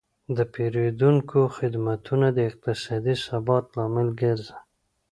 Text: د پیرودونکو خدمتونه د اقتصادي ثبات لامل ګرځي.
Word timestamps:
د 0.37 0.37
پیرودونکو 0.53 1.39
خدمتونه 1.57 2.27
د 2.37 2.39
اقتصادي 2.49 3.15
ثبات 3.25 3.65
لامل 3.75 4.09
ګرځي. 4.21 4.57